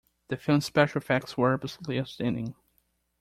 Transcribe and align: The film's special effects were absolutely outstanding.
The 0.29 0.35
film's 0.37 0.65
special 0.65 0.97
effects 0.97 1.37
were 1.37 1.53
absolutely 1.53 1.99
outstanding. 1.99 2.55